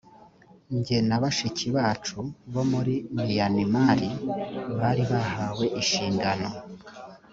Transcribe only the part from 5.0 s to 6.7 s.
bahawe inshingano